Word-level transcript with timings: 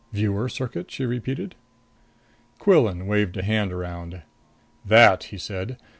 "Viewer 0.11 0.49
circuit?" 0.49 0.89
she 0.89 1.05
repeated. 1.05 1.53
Quillan 2.57 3.05
waved 3.05 3.37
a 3.37 3.43
hand 3.43 3.71
around. 3.71 4.23
"That," 4.83 5.25
he 5.25 5.37
said. 5.37 5.77